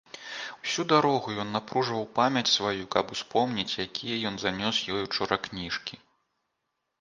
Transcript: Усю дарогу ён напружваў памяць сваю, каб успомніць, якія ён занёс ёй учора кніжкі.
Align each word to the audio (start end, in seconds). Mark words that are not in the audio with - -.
Усю 0.63 0.83
дарогу 0.93 1.33
ён 1.43 1.51
напружваў 1.57 2.07
памяць 2.19 2.51
сваю, 2.53 2.83
каб 2.95 3.13
успомніць, 3.17 3.77
якія 3.85 4.17
ён 4.31 4.35
занёс 4.45 4.75
ёй 4.97 5.01
учора 5.11 5.35
кніжкі. 5.51 6.01